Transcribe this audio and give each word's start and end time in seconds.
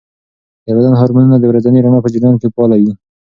د 0.65 0.67
بدن 0.75 0.93
هارمونونه 0.99 1.37
د 1.39 1.43
ورځني 1.51 1.79
رڼا 1.85 1.99
په 2.03 2.11
جریان 2.13 2.35
کې 2.41 2.47
فعاله 2.53 2.75
وي. 2.81 2.93